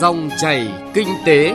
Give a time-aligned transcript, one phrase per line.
[0.00, 1.54] Dòng chảy kinh tế.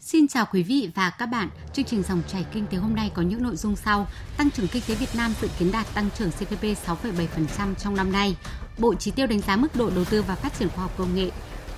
[0.00, 1.48] Xin chào quý vị và các bạn.
[1.72, 4.06] Chương trình dòng chảy kinh tế hôm nay có những nội dung sau.
[4.36, 8.12] Tăng trưởng kinh tế Việt Nam dự kiến đạt tăng trưởng GDP 6,7% trong năm
[8.12, 8.36] nay.
[8.78, 11.14] Bộ chỉ tiêu đánh giá mức độ đầu tư và phát triển khoa học công
[11.14, 11.30] nghệ.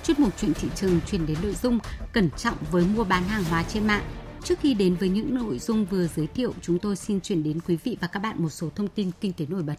[0.03, 1.79] Chuyên mục chuyện thị trường chuyển đến nội dung
[2.11, 4.03] cẩn trọng với mua bán hàng hóa trên mạng.
[4.43, 7.59] Trước khi đến với những nội dung vừa giới thiệu, chúng tôi xin chuyển đến
[7.67, 9.75] quý vị và các bạn một số thông tin kinh tế nổi bật.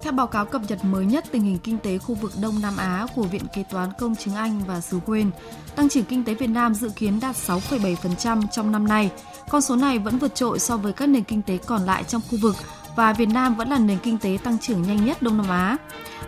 [0.00, 2.76] Theo báo cáo cập nhật mới nhất tình hình kinh tế khu vực Đông Nam
[2.76, 5.30] Á của Viện Kế toán Công chứng Anh và xứ quên,
[5.76, 9.10] tăng trưởng kinh tế Việt Nam dự kiến đạt 6,7% trong năm nay.
[9.48, 12.22] Con số này vẫn vượt trội so với các nền kinh tế còn lại trong
[12.30, 12.56] khu vực
[12.98, 15.76] và Việt Nam vẫn là nền kinh tế tăng trưởng nhanh nhất Đông Nam Á.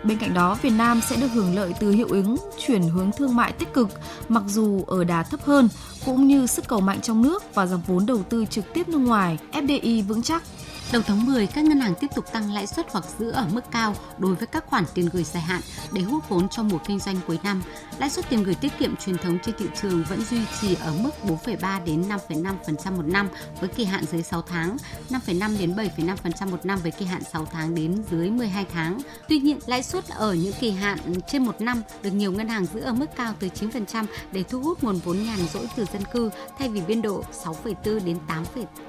[0.03, 2.35] Bên cạnh đó, Việt Nam sẽ được hưởng lợi từ hiệu ứng
[2.65, 3.89] chuyển hướng thương mại tích cực,
[4.29, 5.69] mặc dù ở đà thấp hơn,
[6.05, 8.97] cũng như sức cầu mạnh trong nước và dòng vốn đầu tư trực tiếp nước
[8.97, 10.43] ngoài FDI vững chắc.
[10.91, 13.61] Đầu tháng 10, các ngân hàng tiếp tục tăng lãi suất hoặc giữ ở mức
[13.71, 15.61] cao đối với các khoản tiền gửi dài hạn
[15.91, 17.63] để hút vốn trong mùa kinh doanh cuối năm.
[17.99, 20.93] Lãi suất tiền gửi tiết kiệm truyền thống trên thị trường vẫn duy trì ở
[21.03, 24.77] mức 4,3 đến 5,5% một năm với kỳ hạn dưới 6 tháng,
[25.09, 28.97] 5,5 đến 7,5% một năm với kỳ hạn 6 tháng đến dưới 12 tháng.
[29.29, 30.97] Tuy nhiên, lãi suất ở những kỳ hạn
[31.27, 34.61] trên một năm được nhiều ngân hàng giữ ở mức cao từ 9% để thu
[34.61, 38.17] hút nguồn vốn nhàn rỗi từ dân cư thay vì biên độ 6,4 đến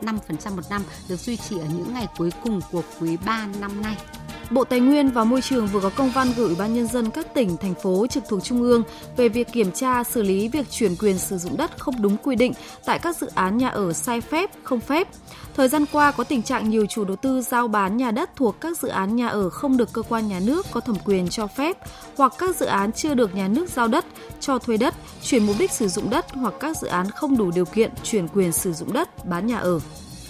[0.03, 3.83] 8,5% một năm được duy trì ở những ngày cuối cùng của quý 3 năm
[3.83, 3.97] nay.
[4.51, 7.35] Bộ Tài nguyên và Môi trường vừa có công văn gửi ban nhân dân các
[7.35, 8.83] tỉnh, thành phố trực thuộc Trung ương
[9.17, 12.37] về việc kiểm tra xử lý việc chuyển quyền sử dụng đất không đúng quy
[12.37, 12.53] định
[12.85, 15.09] tại các dự án nhà ở sai phép, không phép.
[15.57, 18.61] Thời gian qua có tình trạng nhiều chủ đầu tư giao bán nhà đất thuộc
[18.61, 21.47] các dự án nhà ở không được cơ quan nhà nước có thẩm quyền cho
[21.47, 21.77] phép
[22.17, 24.05] hoặc các dự án chưa được nhà nước giao đất,
[24.41, 27.51] cho thuê đất, chuyển mục đích sử dụng đất hoặc các dự án không đủ
[27.51, 29.81] điều kiện chuyển quyền sử dụng đất, bán nhà ở.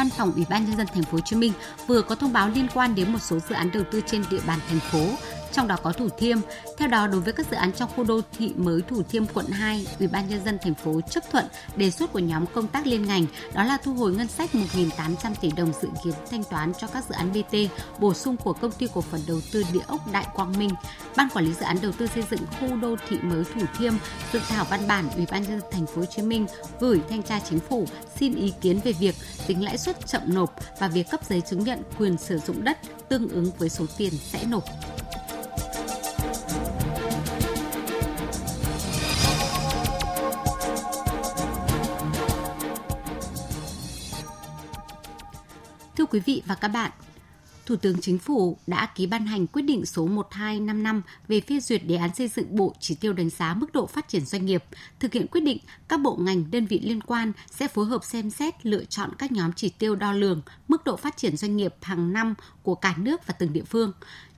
[0.02, 1.52] Văn phòng Ủy ban nhân dân thành phố Hồ Chí Minh
[1.86, 4.40] vừa có thông báo liên quan đến một số dự án đầu tư trên địa
[4.46, 5.06] bàn thành phố
[5.52, 6.38] trong đó có Thủ Thiêm.
[6.78, 9.46] Theo đó, đối với các dự án trong khu đô thị mới Thủ Thiêm quận
[9.46, 11.44] 2, Ủy ban nhân dân thành phố chấp thuận
[11.76, 15.34] đề xuất của nhóm công tác liên ngành, đó là thu hồi ngân sách 1.800
[15.40, 17.56] tỷ đồng dự kiến thanh toán cho các dự án BT
[17.98, 20.70] bổ sung của công ty cổ phần đầu tư địa ốc Đại Quang Minh.
[21.16, 23.92] Ban quản lý dự án đầu tư xây dựng khu đô thị mới Thủ Thiêm
[24.32, 26.46] dự thảo văn bản Ủy ban nhân dân thành phố Hồ Chí Minh
[26.80, 29.14] gửi thanh tra chính phủ xin ý kiến về việc
[29.46, 32.78] tính lãi suất chậm nộp và việc cấp giấy chứng nhận quyền sử dụng đất
[33.08, 34.64] tương ứng với số tiền sẽ nộp.
[46.12, 46.90] Quý vị và các bạn,
[47.66, 51.86] Thủ tướng Chính phủ đã ký ban hành quyết định số 1255 về phê duyệt
[51.86, 54.64] đề án xây dựng bộ chỉ tiêu đánh giá mức độ phát triển doanh nghiệp.
[55.00, 55.58] Thực hiện quyết định,
[55.88, 59.32] các bộ ngành, đơn vị liên quan sẽ phối hợp xem xét lựa chọn các
[59.32, 62.94] nhóm chỉ tiêu đo lường mức độ phát triển doanh nghiệp hàng năm của cả
[62.96, 63.92] nước và từng địa phương.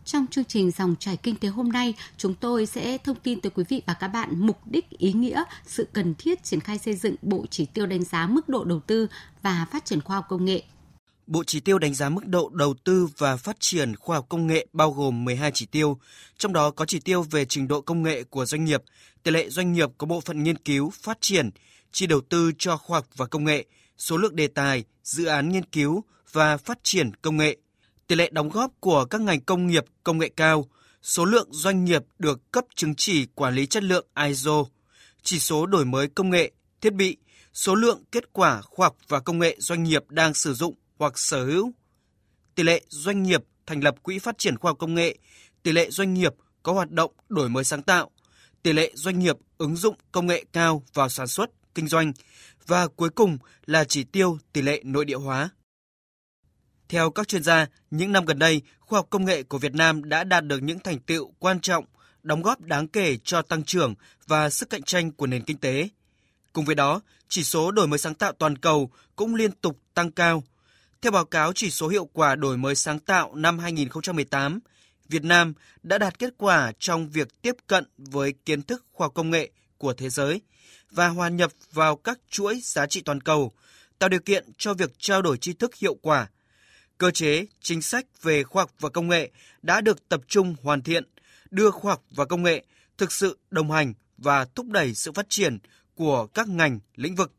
[0.04, 3.50] Trong chương trình dòng chảy kinh tế hôm nay, chúng tôi sẽ thông tin tới
[3.54, 6.94] quý vị và các bạn mục đích, ý nghĩa, sự cần thiết triển khai xây
[6.94, 9.06] dựng bộ chỉ tiêu đánh giá mức độ đầu tư
[9.42, 10.62] và phát triển khoa học công nghệ
[11.26, 14.46] Bộ chỉ tiêu đánh giá mức độ đầu tư và phát triển khoa học công
[14.46, 15.98] nghệ bao gồm 12 chỉ tiêu,
[16.38, 18.82] trong đó có chỉ tiêu về trình độ công nghệ của doanh nghiệp,
[19.22, 21.50] tỷ lệ doanh nghiệp có bộ phận nghiên cứu, phát triển,
[21.92, 23.64] chi đầu tư cho khoa học và công nghệ,
[23.98, 27.56] số lượng đề tài, dự án nghiên cứu và phát triển công nghệ,
[28.06, 30.68] tỷ lệ đóng góp của các ngành công nghiệp công nghệ cao,
[31.02, 34.64] số lượng doanh nghiệp được cấp chứng chỉ quản lý chất lượng ISO,
[35.22, 37.16] chỉ số đổi mới công nghệ, thiết bị,
[37.54, 41.18] số lượng kết quả khoa học và công nghệ doanh nghiệp đang sử dụng hoặc
[41.18, 41.72] sở hữu.
[42.54, 45.18] Tỷ lệ doanh nghiệp thành lập quỹ phát triển khoa học công nghệ,
[45.62, 48.10] tỷ lệ doanh nghiệp có hoạt động đổi mới sáng tạo,
[48.62, 52.12] tỷ lệ doanh nghiệp ứng dụng công nghệ cao vào sản xuất, kinh doanh
[52.66, 55.48] và cuối cùng là chỉ tiêu tỷ lệ nội địa hóa.
[56.88, 60.04] Theo các chuyên gia, những năm gần đây, khoa học công nghệ của Việt Nam
[60.08, 61.84] đã đạt được những thành tựu quan trọng,
[62.22, 63.94] đóng góp đáng kể cho tăng trưởng
[64.26, 65.88] và sức cạnh tranh của nền kinh tế.
[66.52, 70.12] Cùng với đó, chỉ số đổi mới sáng tạo toàn cầu cũng liên tục tăng
[70.12, 70.44] cao,
[71.04, 74.60] theo báo cáo chỉ số hiệu quả đổi mới sáng tạo năm 2018,
[75.08, 79.30] Việt Nam đã đạt kết quả trong việc tiếp cận với kiến thức khoa công
[79.30, 80.40] nghệ của thế giới
[80.90, 83.52] và hòa nhập vào các chuỗi giá trị toàn cầu,
[83.98, 86.28] tạo điều kiện cho việc trao đổi tri thức hiệu quả.
[86.98, 89.30] Cơ chế, chính sách về khoa học và công nghệ
[89.62, 91.04] đã được tập trung hoàn thiện,
[91.50, 92.64] đưa khoa học và công nghệ
[92.98, 95.58] thực sự đồng hành và thúc đẩy sự phát triển
[95.94, 97.32] của các ngành, lĩnh vực.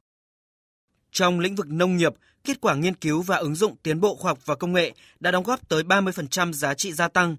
[1.15, 2.13] Trong lĩnh vực nông nghiệp,
[2.43, 5.31] kết quả nghiên cứu và ứng dụng tiến bộ khoa học và công nghệ đã
[5.31, 7.35] đóng góp tới 30% giá trị gia tăng.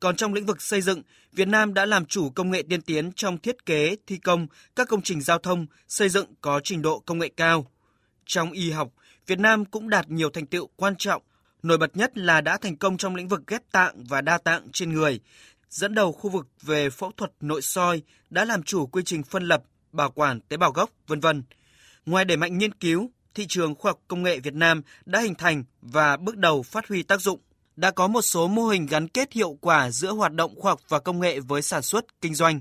[0.00, 3.12] Còn trong lĩnh vực xây dựng, Việt Nam đã làm chủ công nghệ tiên tiến
[3.12, 4.46] trong thiết kế, thi công
[4.76, 7.66] các công trình giao thông, xây dựng có trình độ công nghệ cao.
[8.26, 8.90] Trong y học,
[9.26, 11.22] Việt Nam cũng đạt nhiều thành tựu quan trọng.
[11.62, 14.68] Nổi bật nhất là đã thành công trong lĩnh vực ghép tạng và đa tạng
[14.72, 15.20] trên người,
[15.68, 19.42] dẫn đầu khu vực về phẫu thuật nội soi, đã làm chủ quy trình phân
[19.42, 19.62] lập,
[19.92, 21.42] bảo quản tế bào gốc, vân vân.
[22.06, 25.34] Ngoài đẩy mạnh nghiên cứu, thị trường khoa học công nghệ Việt Nam đã hình
[25.34, 27.40] thành và bước đầu phát huy tác dụng.
[27.76, 30.80] Đã có một số mô hình gắn kết hiệu quả giữa hoạt động khoa học
[30.88, 32.60] và công nghệ với sản xuất, kinh doanh.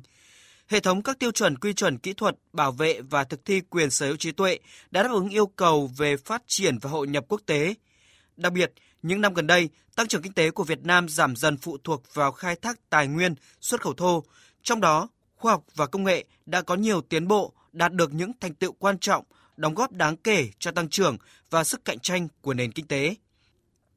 [0.67, 3.89] Hệ thống các tiêu chuẩn quy chuẩn kỹ thuật, bảo vệ và thực thi quyền
[3.89, 4.59] sở hữu trí tuệ
[4.91, 7.73] đã đáp ứng yêu cầu về phát triển và hội nhập quốc tế.
[8.37, 11.57] Đặc biệt, những năm gần đây, tăng trưởng kinh tế của Việt Nam giảm dần
[11.57, 14.23] phụ thuộc vào khai thác tài nguyên, xuất khẩu thô.
[14.63, 18.31] Trong đó, khoa học và công nghệ đã có nhiều tiến bộ, đạt được những
[18.39, 19.25] thành tựu quan trọng,
[19.59, 21.17] đóng góp đáng kể cho tăng trưởng
[21.49, 23.15] và sức cạnh tranh của nền kinh tế.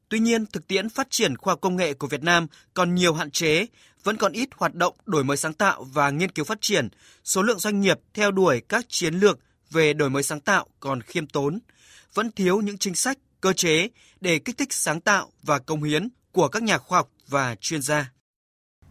[0.09, 3.15] Tuy nhiên, thực tiễn phát triển khoa học công nghệ của Việt Nam còn nhiều
[3.15, 3.67] hạn chế,
[4.05, 6.89] vẫn còn ít hoạt động đổi mới sáng tạo và nghiên cứu phát triển,
[7.25, 9.39] số lượng doanh nghiệp theo đuổi các chiến lược
[9.71, 11.59] về đổi mới sáng tạo còn khiêm tốn,
[12.15, 13.89] vẫn thiếu những chính sách, cơ chế
[14.21, 17.83] để kích thích sáng tạo và công hiến của các nhà khoa học và chuyên
[17.83, 18.13] gia.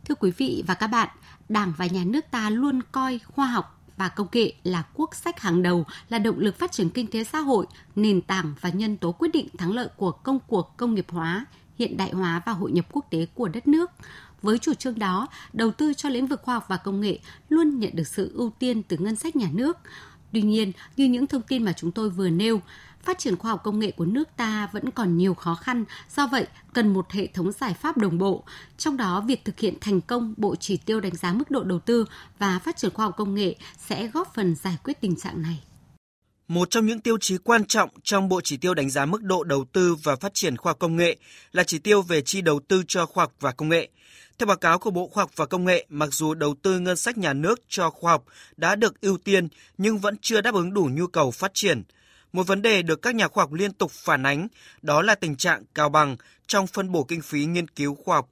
[0.05, 1.09] Thưa quý vị và các bạn,
[1.49, 5.39] Đảng và nhà nước ta luôn coi khoa học và công nghệ là quốc sách
[5.39, 7.65] hàng đầu, là động lực phát triển kinh tế xã hội,
[7.95, 11.45] nền tảng và nhân tố quyết định thắng lợi của công cuộc công nghiệp hóa,
[11.79, 13.91] hiện đại hóa và hội nhập quốc tế của đất nước.
[14.41, 17.79] Với chủ trương đó, đầu tư cho lĩnh vực khoa học và công nghệ luôn
[17.79, 19.77] nhận được sự ưu tiên từ ngân sách nhà nước.
[20.33, 22.61] Tuy nhiên, như những thông tin mà chúng tôi vừa nêu,
[23.03, 25.85] phát triển khoa học công nghệ của nước ta vẫn còn nhiều khó khăn,
[26.15, 28.43] do vậy cần một hệ thống giải pháp đồng bộ.
[28.77, 31.79] Trong đó, việc thực hiện thành công bộ chỉ tiêu đánh giá mức độ đầu
[31.79, 32.05] tư
[32.39, 33.55] và phát triển khoa học công nghệ
[33.87, 35.63] sẽ góp phần giải quyết tình trạng này.
[36.47, 39.43] Một trong những tiêu chí quan trọng trong bộ chỉ tiêu đánh giá mức độ
[39.43, 41.17] đầu tư và phát triển khoa học công nghệ
[41.51, 43.89] là chỉ tiêu về chi đầu tư cho khoa học và công nghệ.
[44.41, 46.97] Theo báo cáo của Bộ Khoa học và Công nghệ, mặc dù đầu tư ngân
[46.97, 48.23] sách nhà nước cho khoa học
[48.57, 49.47] đã được ưu tiên
[49.77, 51.83] nhưng vẫn chưa đáp ứng đủ nhu cầu phát triển.
[52.33, 54.47] Một vấn đề được các nhà khoa học liên tục phản ánh
[54.81, 56.17] đó là tình trạng cao bằng
[56.47, 58.29] trong phân bổ kinh phí nghiên cứu khoa học.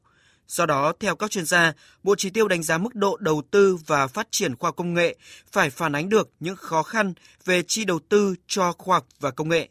[0.48, 1.74] Do đó, theo các chuyên gia,
[2.04, 4.94] Bộ Chỉ tiêu đánh giá mức độ đầu tư và phát triển khoa học công
[4.94, 5.18] nghệ
[5.52, 7.14] phải phản ánh được những khó khăn
[7.46, 9.70] về chi đầu tư cho khoa học và công nghệ.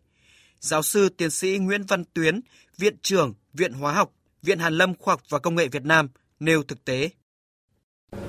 [0.60, 2.40] Giáo sư tiến sĩ Nguyễn Văn Tuyến,
[2.78, 4.12] Viện trưởng Viện Hóa học,
[4.42, 6.08] Viện Hàn Lâm Khoa học và Công nghệ Việt Nam
[6.40, 7.10] nêu thực tế.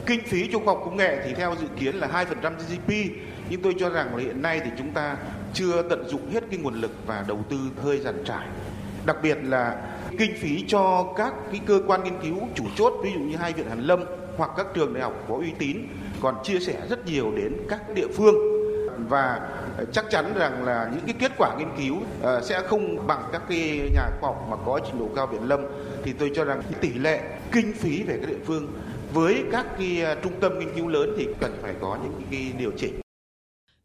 [0.06, 2.94] Kinh phí cho khoa học công nghệ thì theo dự kiến là 2% GDP,
[3.50, 5.18] nhưng tôi cho rằng là hiện nay thì chúng ta
[5.54, 8.48] chưa tận dụng hết cái nguồn lực và đầu tư hơi giàn trải.
[9.06, 13.12] Đặc biệt là kinh phí cho các cái cơ quan nghiên cứu chủ chốt ví
[13.14, 14.04] dụ như hai viện Hàn Lâm
[14.38, 15.78] hoặc các trường đại học có uy tín
[16.22, 18.36] còn chia sẻ rất nhiều đến các địa phương
[19.08, 19.50] và
[19.92, 23.42] chắc chắn rằng là những cái kết quả nghiên cứu ờ, sẽ không bằng các
[23.50, 25.60] cái nhà khoa học mà có trình độ cao viện lâm
[26.04, 28.74] thì tôi cho rằng tỷ lệ kinh phí về các địa phương
[29.14, 32.52] với các cái à, trung tâm nghiên cứu lớn thì cần phải có những cái
[32.58, 33.00] điều chỉnh.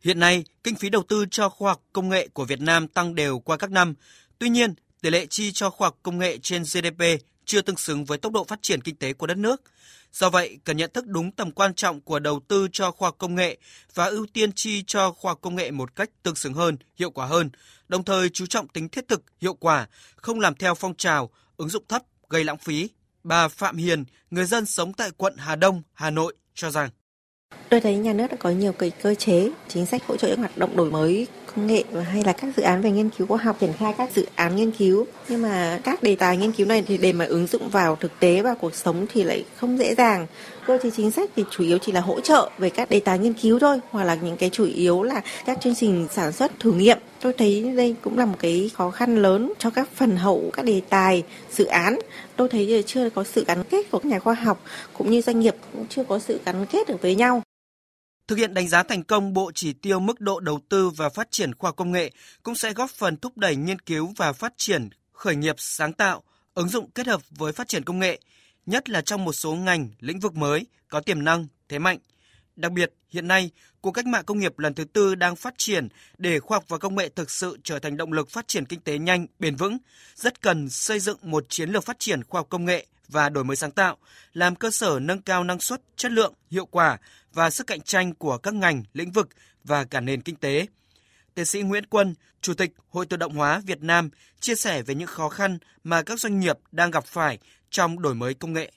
[0.00, 3.14] Hiện nay, kinh phí đầu tư cho khoa học công nghệ của Việt Nam tăng
[3.14, 3.94] đều qua các năm.
[4.38, 7.02] Tuy nhiên, tỷ lệ chi cho khoa học công nghệ trên GDP
[7.44, 9.62] chưa tương xứng với tốc độ phát triển kinh tế của đất nước.
[10.12, 13.16] Do vậy, cần nhận thức đúng tầm quan trọng của đầu tư cho khoa học
[13.18, 13.58] công nghệ
[13.94, 17.10] và ưu tiên chi cho khoa học công nghệ một cách tương xứng hơn, hiệu
[17.10, 17.50] quả hơn,
[17.88, 19.86] đồng thời chú trọng tính thiết thực, hiệu quả,
[20.16, 22.88] không làm theo phong trào, ứng dụng thấp, gây lãng phí.
[23.24, 26.90] Bà Phạm Hiền, người dân sống tại quận Hà Đông, Hà Nội cho rằng.
[27.68, 30.38] Tôi thấy nhà nước đã có nhiều cái cơ chế, chính sách hỗ trợ những
[30.38, 31.26] hoạt động đổi mới
[31.56, 33.94] công nghệ và hay là các dự án về nghiên cứu khoa học, triển khai
[33.98, 35.06] các dự án nghiên cứu.
[35.28, 38.20] Nhưng mà các đề tài nghiên cứu này thì để mà ứng dụng vào thực
[38.20, 40.26] tế và cuộc sống thì lại không dễ dàng.
[40.66, 43.18] Cơ chế chính sách thì chủ yếu chỉ là hỗ trợ về các đề tài
[43.18, 46.60] nghiên cứu thôi, hoặc là những cái chủ yếu là các chương trình sản xuất
[46.60, 46.98] thử nghiệm.
[47.20, 50.64] Tôi thấy đây cũng là một cái khó khăn lớn cho các phần hậu, các
[50.64, 51.98] đề tài, dự án.
[52.36, 55.40] Tôi thấy chưa có sự gắn kết của các nhà khoa học cũng như doanh
[55.40, 57.42] nghiệp cũng chưa có sự gắn kết được với nhau.
[58.28, 61.30] Thực hiện đánh giá thành công bộ chỉ tiêu mức độ đầu tư và phát
[61.30, 62.10] triển khoa công nghệ
[62.42, 66.22] cũng sẽ góp phần thúc đẩy nghiên cứu và phát triển khởi nghiệp sáng tạo,
[66.54, 68.20] ứng dụng kết hợp với phát triển công nghệ,
[68.66, 71.98] nhất là trong một số ngành, lĩnh vực mới có tiềm năng, thế mạnh.
[72.56, 73.50] Đặc biệt, hiện nay,
[73.80, 75.88] cuộc cách mạng công nghiệp lần thứ tư đang phát triển
[76.18, 78.80] để khoa học và công nghệ thực sự trở thành động lực phát triển kinh
[78.80, 79.78] tế nhanh, bền vững,
[80.14, 83.44] rất cần xây dựng một chiến lược phát triển khoa học công nghệ và đổi
[83.44, 83.96] mới sáng tạo,
[84.32, 86.98] làm cơ sở nâng cao năng suất, chất lượng, hiệu quả
[87.32, 89.28] và sức cạnh tranh của các ngành, lĩnh vực
[89.64, 90.66] và cả nền kinh tế.
[91.34, 94.94] Tiến sĩ Nguyễn Quân, Chủ tịch Hội tự động hóa Việt Nam chia sẻ về
[94.94, 97.38] những khó khăn mà các doanh nghiệp đang gặp phải
[97.70, 98.72] trong đổi mới công nghệ.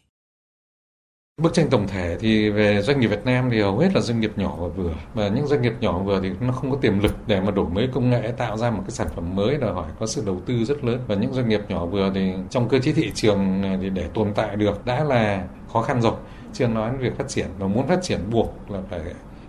[1.42, 4.20] Bức tranh tổng thể thì về doanh nghiệp Việt Nam thì hầu hết là doanh
[4.20, 4.94] nghiệp nhỏ và vừa.
[5.14, 7.52] Và những doanh nghiệp nhỏ và vừa thì nó không có tiềm lực để mà
[7.52, 10.24] đổi mới công nghệ tạo ra một cái sản phẩm mới đòi hỏi có sự
[10.26, 11.00] đầu tư rất lớn.
[11.08, 14.34] Và những doanh nghiệp nhỏ vừa thì trong cơ chế thị trường thì để tồn
[14.36, 16.14] tại được đã là khó khăn rồi.
[16.54, 19.02] Chưa nói đến việc phát triển và muốn phát triển buộc là phải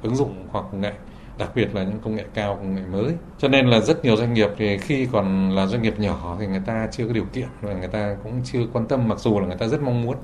[0.03, 0.93] ứng dụng khoa học công nghệ
[1.39, 3.13] đặc biệt là những công nghệ cao, công nghệ mới.
[3.39, 6.47] Cho nên là rất nhiều doanh nghiệp thì khi còn là doanh nghiệp nhỏ thì
[6.47, 9.41] người ta chưa có điều kiện và người ta cũng chưa quan tâm mặc dù
[9.41, 10.17] là người ta rất mong muốn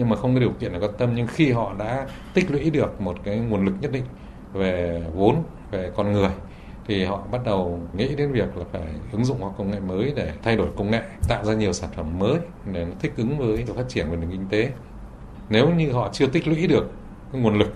[0.00, 1.10] nhưng mà không có điều kiện để quan tâm.
[1.14, 4.04] Nhưng khi họ đã tích lũy được một cái nguồn lực nhất định
[4.52, 5.36] về vốn,
[5.70, 6.30] về con người,
[6.86, 10.12] thì họ bắt đầu nghĩ đến việc là phải ứng dụng các công nghệ mới
[10.16, 12.38] để thay đổi công nghệ, tạo ra nhiều sản phẩm mới
[12.72, 14.70] để nó thích ứng với sự phát triển của nền kinh tế.
[15.48, 16.90] Nếu như họ chưa tích lũy được
[17.32, 17.74] cái nguồn lực,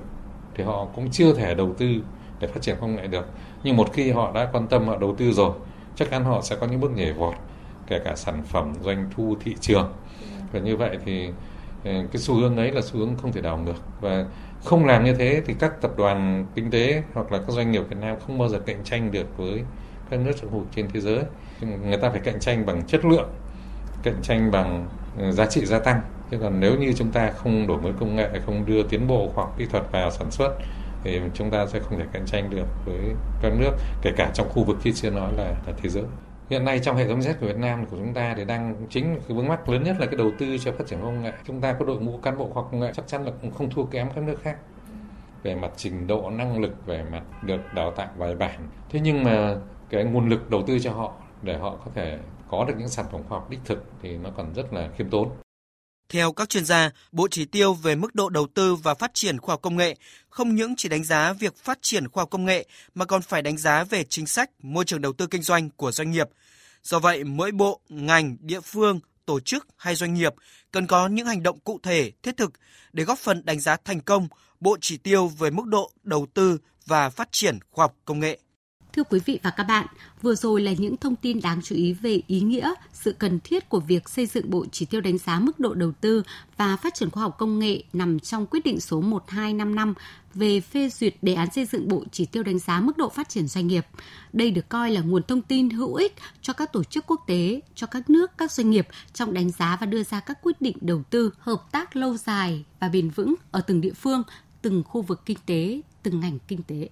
[0.54, 1.86] thì họ cũng chưa thể đầu tư
[2.40, 3.26] để phát triển công nghệ được.
[3.64, 5.50] Nhưng một khi họ đã quan tâm, họ đầu tư rồi,
[5.96, 7.34] chắc chắn họ sẽ có những bước nhảy vọt,
[7.86, 9.92] kể cả sản phẩm doanh thu, thị trường.
[10.52, 11.28] Và như vậy thì
[11.84, 13.82] Ờ, cái xu hướng ấy là xu hướng không thể đảo ngược.
[14.00, 14.26] Và
[14.64, 17.82] không làm như thế thì các tập đoàn kinh tế hoặc là các doanh nghiệp
[17.88, 19.62] Việt Nam không bao giờ cạnh tranh được với
[20.10, 21.20] các nước trong khu vực trên thế giới.
[21.60, 23.28] Người ta phải cạnh tranh bằng chất lượng
[24.02, 24.88] cạnh tranh bằng
[25.18, 26.00] ờ, giá trị gia tăng.
[26.30, 29.30] Chứ còn nếu như chúng ta không đổi mới công nghệ không đưa tiến bộ
[29.34, 30.54] khoa học kỹ thuật vào sản xuất
[31.04, 32.98] thì chúng ta sẽ không thể cạnh tranh được với
[33.42, 33.72] các nước
[34.02, 36.04] kể cả trong khu vực khi chưa nói là, là thế giới
[36.50, 39.20] hiện nay trong hệ thống Z của Việt Nam của chúng ta thì đang chính
[39.28, 41.32] cái vướng mắc lớn nhất là cái đầu tư cho phát triển công nghệ.
[41.46, 43.50] Chúng ta có đội ngũ cán bộ khoa học công nghệ chắc chắn là cũng
[43.50, 44.56] không thua kém các nước khác.
[45.42, 48.60] Về mặt trình độ, năng lực, về mặt được đào tạo bài bản.
[48.88, 49.56] Thế nhưng mà
[49.90, 52.18] cái nguồn lực đầu tư cho họ để họ có thể
[52.50, 55.10] có được những sản phẩm khoa học đích thực thì nó còn rất là khiêm
[55.10, 55.28] tốn
[56.14, 59.38] theo các chuyên gia, Bộ Chỉ tiêu về mức độ đầu tư và phát triển
[59.38, 59.97] khoa học công nghệ
[60.28, 63.42] không những chỉ đánh giá việc phát triển khoa học công nghệ mà còn phải
[63.42, 66.28] đánh giá về chính sách, môi trường đầu tư kinh doanh của doanh nghiệp.
[66.83, 70.35] Do vậy, mỗi bộ, ngành, địa phương, tổ chức hay doanh nghiệp
[70.71, 72.52] cần có những hành động cụ thể, thiết thực
[72.92, 74.28] để góp phần đánh giá thành công
[74.61, 78.38] bộ chỉ tiêu về mức độ đầu tư và phát triển khoa học công nghệ.
[78.96, 79.86] Thưa quý vị và các bạn,
[80.22, 83.68] vừa rồi là những thông tin đáng chú ý về ý nghĩa, sự cần thiết
[83.68, 86.22] của việc xây dựng bộ chỉ tiêu đánh giá mức độ đầu tư
[86.56, 89.94] và phát triển khoa học công nghệ nằm trong quyết định số 1255
[90.34, 93.28] về phê duyệt đề án xây dựng bộ chỉ tiêu đánh giá mức độ phát
[93.28, 93.86] triển doanh nghiệp.
[94.32, 97.60] Đây được coi là nguồn thông tin hữu ích cho các tổ chức quốc tế,
[97.74, 100.76] cho các nước, các doanh nghiệp trong đánh giá và đưa ra các quyết định
[100.80, 104.22] đầu tư, hợp tác lâu dài và bền vững ở từng địa phương,
[104.62, 106.88] từng khu vực kinh tế, từng ngành kinh tế.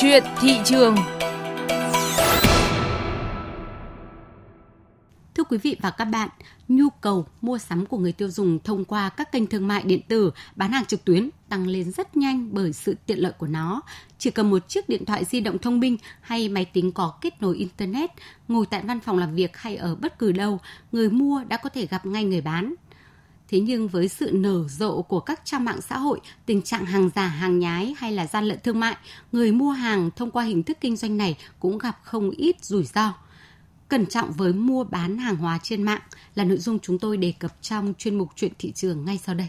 [0.00, 0.96] Chuyện thị trường
[5.34, 6.28] Thưa quý vị và các bạn,
[6.68, 10.00] nhu cầu mua sắm của người tiêu dùng thông qua các kênh thương mại điện
[10.08, 13.82] tử, bán hàng trực tuyến tăng lên rất nhanh bởi sự tiện lợi của nó.
[14.18, 17.42] Chỉ cần một chiếc điện thoại di động thông minh hay máy tính có kết
[17.42, 18.10] nối internet,
[18.48, 20.60] ngồi tại văn phòng làm việc hay ở bất cứ đâu,
[20.92, 22.74] người mua đã có thể gặp ngay người bán,
[23.48, 27.10] Thế nhưng với sự nở rộ của các trang mạng xã hội, tình trạng hàng
[27.14, 28.96] giả, hàng nhái hay là gian lận thương mại,
[29.32, 32.84] người mua hàng thông qua hình thức kinh doanh này cũng gặp không ít rủi
[32.84, 33.14] ro.
[33.88, 36.00] Cẩn trọng với mua bán hàng hóa trên mạng
[36.34, 39.34] là nội dung chúng tôi đề cập trong chuyên mục chuyện thị trường ngay sau
[39.34, 39.48] đây.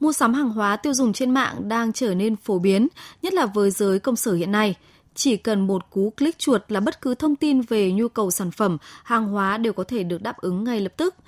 [0.00, 2.88] Mua sắm hàng hóa tiêu dùng trên mạng đang trở nên phổ biến,
[3.22, 4.74] nhất là với giới công sở hiện nay.
[5.14, 8.50] Chỉ cần một cú click chuột là bất cứ thông tin về nhu cầu sản
[8.50, 11.14] phẩm, hàng hóa đều có thể được đáp ứng ngay lập tức–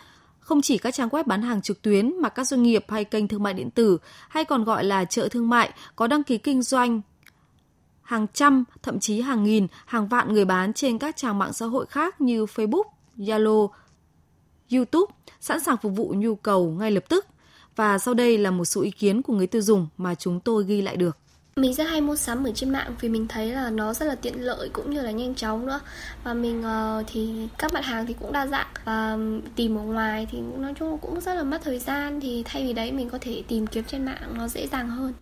[0.49, 3.29] không chỉ các trang web bán hàng trực tuyến mà các doanh nghiệp hay kênh
[3.29, 6.63] thương mại điện tử hay còn gọi là chợ thương mại có đăng ký kinh
[6.63, 7.01] doanh
[8.03, 11.67] hàng trăm, thậm chí hàng nghìn, hàng vạn người bán trên các trang mạng xã
[11.67, 12.83] hội khác như Facebook,
[13.17, 13.69] Zalo,
[14.73, 17.27] YouTube sẵn sàng phục vụ nhu cầu ngay lập tức.
[17.77, 20.65] Và sau đây là một số ý kiến của người tiêu dùng mà chúng tôi
[20.65, 21.19] ghi lại được.
[21.59, 24.15] Mình rất hay mua sắm ở trên mạng vì mình thấy là nó rất là
[24.15, 25.81] tiện lợi cũng như là nhanh chóng nữa.
[26.25, 28.67] Và mình uh, thì các mặt hàng thì cũng đa dạng.
[28.85, 29.17] Và
[29.57, 32.73] tìm ở ngoài thì nói chung cũng rất là mất thời gian Thì thay vì
[32.73, 35.13] đấy mình có thể tìm kiếm trên mạng nó dễ dàng hơn.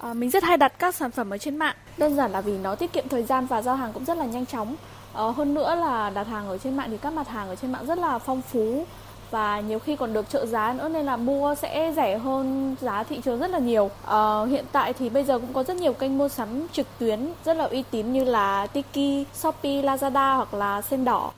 [0.00, 1.76] À, Mình rất hay đặt các sản phẩm ở trên mạng.
[1.98, 4.24] Đơn giản là vì nó tiết kiệm thời gian và giao hàng cũng rất là
[4.24, 4.76] nhanh chóng.
[5.14, 7.72] À, Hơn nữa là đặt hàng ở trên mạng thì các mặt hàng ở trên
[7.72, 8.86] mạng rất là phong phú
[9.34, 13.02] và nhiều khi còn được trợ giá nữa nên là mua sẽ rẻ hơn giá
[13.02, 13.90] thị trường rất là nhiều.
[14.06, 17.32] À, hiện tại thì bây giờ cũng có rất nhiều kênh mua sắm trực tuyến
[17.44, 21.32] rất là uy tín như là Tiki, Shopee, Lazada hoặc là Sen đỏ.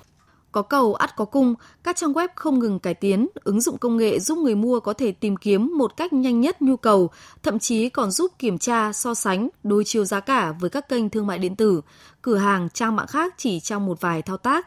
[0.53, 3.97] Có cầu ắt có cung, các trang web không ngừng cải tiến, ứng dụng công
[3.97, 7.11] nghệ giúp người mua có thể tìm kiếm một cách nhanh nhất nhu cầu,
[7.43, 11.11] thậm chí còn giúp kiểm tra, so sánh, đối chiếu giá cả với các kênh
[11.11, 11.81] thương mại điện tử,
[12.23, 14.67] cửa hàng, trang mạng khác chỉ trong một vài thao tác.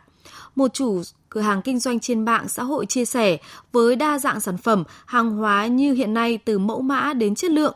[0.55, 3.37] Một chủ cửa hàng kinh doanh trên mạng xã hội chia sẻ
[3.71, 7.51] với đa dạng sản phẩm, hàng hóa như hiện nay từ mẫu mã đến chất
[7.51, 7.75] lượng.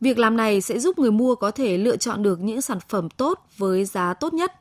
[0.00, 3.08] Việc làm này sẽ giúp người mua có thể lựa chọn được những sản phẩm
[3.10, 4.52] tốt với giá tốt nhất.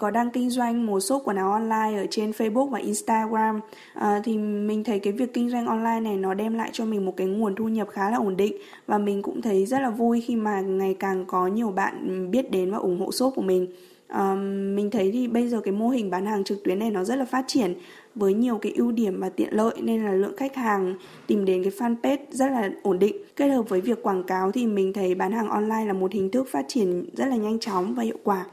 [0.00, 3.60] Có đang kinh doanh một số quần áo online ở trên Facebook và Instagram
[3.94, 7.04] à, thì mình thấy cái việc kinh doanh online này nó đem lại cho mình
[7.04, 8.56] một cái nguồn thu nhập khá là ổn định
[8.86, 12.50] và mình cũng thấy rất là vui khi mà ngày càng có nhiều bạn biết
[12.50, 13.66] đến và ủng hộ shop của mình
[14.08, 17.04] um, mình thấy thì bây giờ cái mô hình bán hàng trực tuyến này nó
[17.04, 17.74] rất là phát triển
[18.14, 20.94] với nhiều cái ưu điểm và tiện lợi nên là lượng khách hàng
[21.26, 23.16] tìm đến cái fanpage rất là ổn định.
[23.36, 26.30] Kết hợp với việc quảng cáo thì mình thấy bán hàng online là một hình
[26.30, 28.44] thức phát triển rất là nhanh chóng và hiệu quả.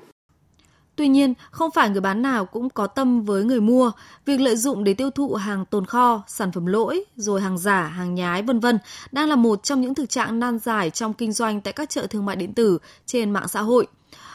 [0.95, 3.91] Tuy nhiên, không phải người bán nào cũng có tâm với người mua.
[4.25, 7.81] Việc lợi dụng để tiêu thụ hàng tồn kho, sản phẩm lỗi, rồi hàng giả,
[7.81, 8.79] hàng nhái vân vân
[9.12, 12.07] đang là một trong những thực trạng nan giải trong kinh doanh tại các chợ
[12.07, 13.88] thương mại điện tử trên mạng xã hội.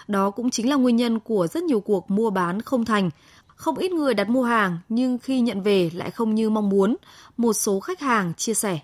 [0.09, 3.11] Đó cũng chính là nguyên nhân của rất nhiều cuộc mua bán không thành.
[3.47, 6.97] Không ít người đặt mua hàng nhưng khi nhận về lại không như mong muốn,
[7.37, 8.79] một số khách hàng chia sẻ.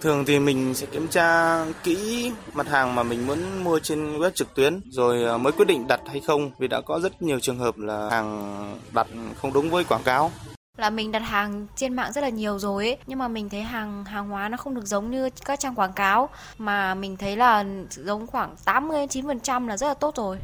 [0.00, 4.30] Thường thì mình sẽ kiểm tra kỹ mặt hàng mà mình muốn mua trên web
[4.30, 7.40] trực tuyến rồi ờ, mới quyết định đặt hay không vì đã có rất nhiều
[7.40, 9.06] trường hợp là hàng đặt
[9.40, 10.30] không đúng với quảng cáo
[10.76, 13.62] là mình đặt hàng trên mạng rất là nhiều rồi ấy nhưng mà mình thấy
[13.62, 16.28] hàng hàng hóa nó không được giống như các trang quảng cáo
[16.58, 20.38] mà mình thấy là giống khoảng 80 9% là rất là tốt rồi.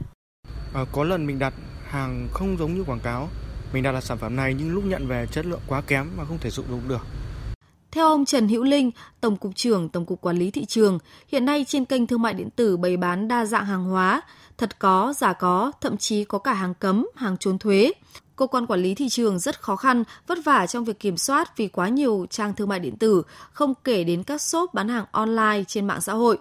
[0.75, 1.55] À, có lần mình đặt
[1.89, 3.29] hàng không giống như quảng cáo.
[3.73, 6.25] Mình đặt là sản phẩm này nhưng lúc nhận về chất lượng quá kém mà
[6.25, 7.07] không thể sử dụng được.
[7.91, 10.99] Theo ông Trần Hữu Linh, Tổng cục trưởng Tổng cục Quản lý thị trường,
[11.29, 14.23] hiện nay trên kênh thương mại điện tử bày bán đa dạng hàng hóa,
[14.59, 17.93] thật có, giả có, thậm chí có cả hàng cấm, hàng trốn thuế.
[18.37, 21.57] Cơ quan quản lý thị trường rất khó khăn, vất vả trong việc kiểm soát
[21.57, 23.23] vì quá nhiều trang thương mại điện tử,
[23.53, 26.39] không kể đến các shop bán hàng online trên mạng xã hội.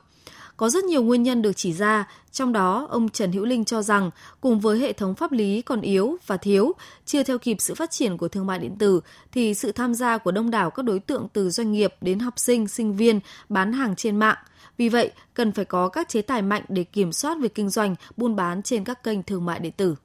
[0.58, 3.82] Có rất nhiều nguyên nhân được chỉ ra, trong đó ông Trần Hữu Linh cho
[3.82, 6.72] rằng cùng với hệ thống pháp lý còn yếu và thiếu,
[7.06, 10.18] chưa theo kịp sự phát triển của thương mại điện tử thì sự tham gia
[10.18, 13.20] của đông đảo các đối tượng từ doanh nghiệp đến học sinh, sinh viên
[13.50, 14.38] bán hàng trên mạng.
[14.78, 17.96] Vì vậy, cần phải có các chế tài mạnh để kiểm soát việc kinh doanh,
[18.18, 19.96] buôn bán trên các kênh thương mại điện tử.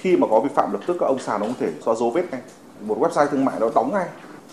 [0.00, 2.10] Khi mà có vi phạm lập tức, các ông sàn nó không thể xóa dấu
[2.10, 2.40] vết ngay.
[2.86, 4.06] Một website thương mại nó đóng ngay.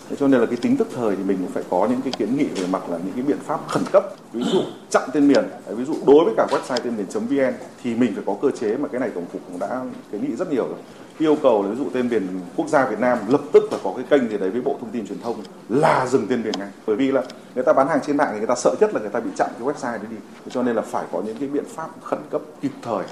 [0.08, 2.12] Thế cho nên là cái tính tức thời thì mình cũng phải có những cái
[2.18, 4.04] kiến nghị về mặt là những cái biện pháp khẩn cấp.
[4.32, 5.44] Ví dụ chặn tên miền.
[5.66, 8.88] Ví dụ đối với cả website tên miền.vn thì mình phải có cơ chế mà
[8.88, 10.78] cái này tổng cục cũng đã kiến nghị rất nhiều rồi.
[11.18, 13.92] Yêu cầu là ví dụ tên miền quốc gia Việt Nam lập tức phải có
[13.96, 15.36] cái kênh gì đấy với Bộ Thông tin Truyền thông
[15.68, 16.68] là dừng tên miền ngay.
[16.86, 17.22] Bởi vì là
[17.54, 19.30] người ta bán hàng trên mạng thì người ta sợ nhất là người ta bị
[19.36, 20.16] chặn cái website đấy đi.
[20.50, 23.04] Cho nên là phải có những cái biện pháp khẩn cấp kịp thời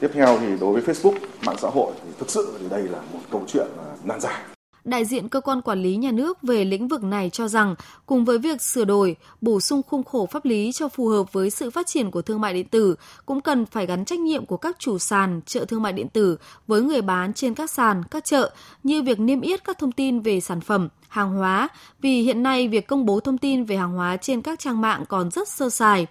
[0.00, 1.14] tiếp theo thì đối với Facebook
[1.46, 4.42] mạng xã hội thì thực sự thì đây là một câu chuyện à, nan giải
[4.88, 7.74] Đại diện cơ quan quản lý nhà nước về lĩnh vực này cho rằng,
[8.06, 11.50] cùng với việc sửa đổi, bổ sung khung khổ pháp lý cho phù hợp với
[11.50, 12.94] sự phát triển của thương mại điện tử,
[13.26, 16.36] cũng cần phải gắn trách nhiệm của các chủ sàn, chợ thương mại điện tử
[16.66, 18.50] với người bán trên các sàn, các chợ,
[18.82, 21.68] như việc niêm yết các thông tin về sản phẩm, hàng hóa,
[22.00, 25.04] vì hiện nay việc công bố thông tin về hàng hóa trên các trang mạng
[25.08, 26.06] còn rất sơ sài.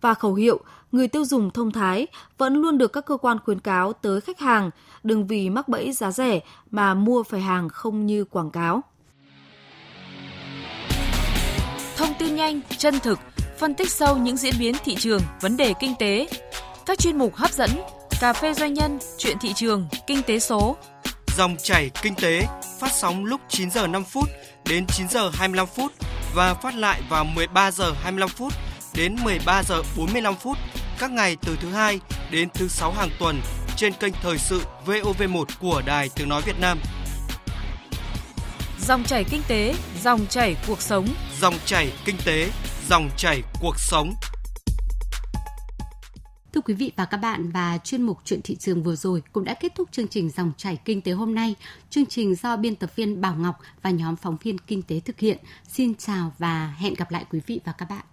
[0.00, 0.60] Và khẩu hiệu
[0.92, 2.06] người tiêu dùng thông thái
[2.38, 4.70] vẫn luôn được các cơ quan khuyến cáo tới khách hàng,
[5.02, 8.82] đừng vì mắc bẫy giá rẻ mà mua phải hàng không như quảng cáo.
[11.96, 13.18] Thông tin nhanh, chân thực,
[13.58, 16.28] phân tích sâu những diễn biến thị trường, vấn đề kinh tế.
[16.86, 17.70] Các chuyên mục hấp dẫn,
[18.20, 20.76] cà phê doanh nhân, chuyện thị trường, kinh tế số.
[21.36, 22.46] Dòng chảy kinh tế
[22.80, 24.28] phát sóng lúc 9 giờ 5 phút
[24.68, 25.92] đến 9 giờ 25 phút
[26.34, 28.52] và phát lại vào 13 giờ 25 phút
[28.94, 30.58] đến 13 giờ 45 phút
[30.98, 33.40] các ngày từ thứ hai đến thứ sáu hàng tuần
[33.76, 36.78] trên kênh thời sự VOV1 của Đài Tiếng nói Việt Nam.
[38.80, 41.06] Dòng chảy kinh tế, dòng chảy cuộc sống.
[41.40, 42.50] Dòng chảy kinh tế,
[42.88, 44.14] dòng chảy cuộc sống.
[46.52, 49.44] Thưa quý vị và các bạn, và chuyên mục chuyện thị trường vừa rồi cũng
[49.44, 51.54] đã kết thúc chương trình Dòng chảy kinh tế hôm nay.
[51.90, 55.18] Chương trình do biên tập viên Bảo Ngọc và nhóm phóng viên kinh tế thực
[55.18, 55.38] hiện.
[55.68, 58.04] Xin chào và hẹn gặp lại quý vị và các bạn.